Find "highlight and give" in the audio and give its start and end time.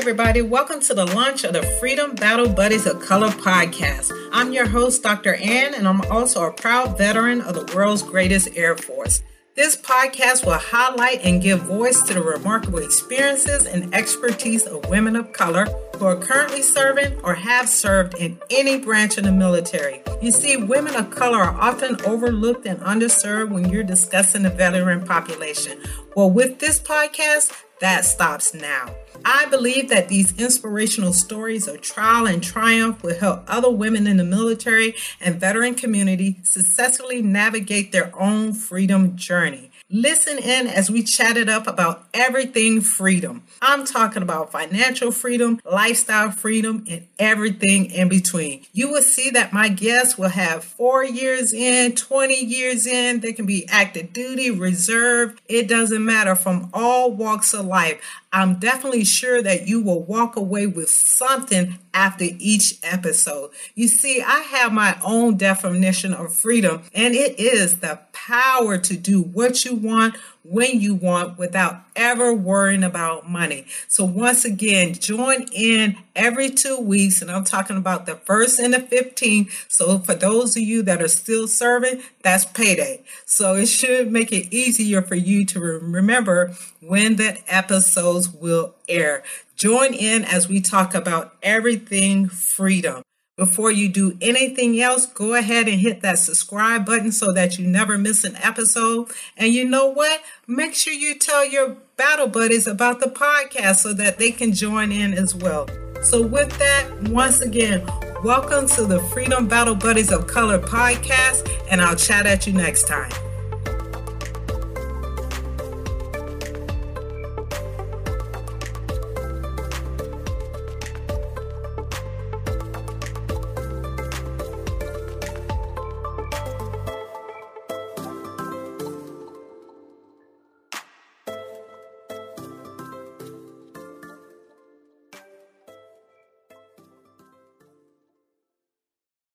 10.54-11.60